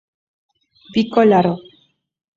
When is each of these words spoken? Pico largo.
Pico 0.93 1.23
largo. 1.23 1.55